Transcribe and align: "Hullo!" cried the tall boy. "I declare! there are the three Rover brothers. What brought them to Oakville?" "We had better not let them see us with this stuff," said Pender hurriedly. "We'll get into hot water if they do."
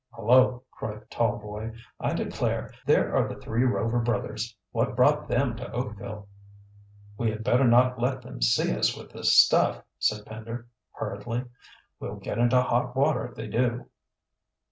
"Hullo!" 0.15 0.63
cried 0.71 0.99
the 0.99 1.05
tall 1.11 1.37
boy. 1.37 1.73
"I 1.99 2.13
declare! 2.13 2.73
there 2.87 3.15
are 3.15 3.27
the 3.27 3.39
three 3.39 3.61
Rover 3.65 3.99
brothers. 3.99 4.57
What 4.71 4.95
brought 4.95 5.27
them 5.27 5.55
to 5.57 5.71
Oakville?" 5.71 6.27
"We 7.19 7.29
had 7.29 7.43
better 7.43 7.65
not 7.65 7.99
let 8.01 8.23
them 8.23 8.41
see 8.41 8.75
us 8.75 8.97
with 8.97 9.11
this 9.11 9.31
stuff," 9.31 9.83
said 9.99 10.25
Pender 10.25 10.65
hurriedly. 10.93 11.43
"We'll 11.99 12.15
get 12.15 12.39
into 12.39 12.63
hot 12.63 12.95
water 12.95 13.27
if 13.27 13.35
they 13.35 13.45
do." 13.45 13.89